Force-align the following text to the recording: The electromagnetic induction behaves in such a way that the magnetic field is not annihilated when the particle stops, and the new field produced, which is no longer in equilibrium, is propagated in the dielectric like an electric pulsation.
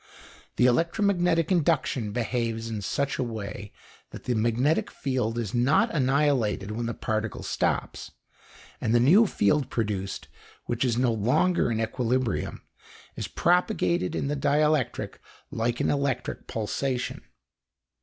The 0.55 0.65
electromagnetic 0.65 1.51
induction 1.51 2.11
behaves 2.11 2.71
in 2.71 2.81
such 2.81 3.19
a 3.19 3.23
way 3.23 3.71
that 4.09 4.23
the 4.23 4.33
magnetic 4.33 4.89
field 4.89 5.37
is 5.37 5.53
not 5.53 5.93
annihilated 5.93 6.71
when 6.71 6.87
the 6.87 6.95
particle 6.95 7.43
stops, 7.43 8.09
and 8.81 8.95
the 8.95 8.99
new 8.99 9.27
field 9.27 9.69
produced, 9.69 10.27
which 10.65 10.83
is 10.83 10.97
no 10.97 11.13
longer 11.13 11.71
in 11.71 11.79
equilibrium, 11.79 12.63
is 13.15 13.27
propagated 13.27 14.15
in 14.15 14.27
the 14.27 14.35
dielectric 14.35 15.19
like 15.51 15.79
an 15.79 15.91
electric 15.91 16.47
pulsation. 16.47 17.21